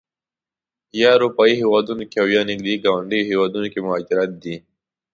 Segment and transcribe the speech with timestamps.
[0.99, 4.55] یا اروپایي هېوادونو کې او یا نږدې ګاونډیو هېوادونو کې مهاجر دي.